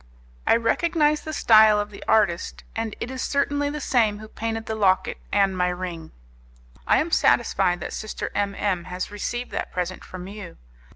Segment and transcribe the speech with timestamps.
[0.47, 4.65] I recognized the style of the artist, and it is certainly the same who painted
[4.65, 6.11] the locket and my ring.
[6.87, 10.57] I am satisfied that Sister M M has received that present from you.